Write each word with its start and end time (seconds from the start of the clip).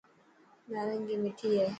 نارنگي 0.71 1.15
مٺي 1.23 1.49
هي. 1.57 1.67